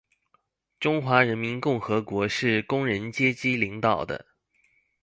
[0.79, 4.25] 中华人民共和国是工人阶级领导的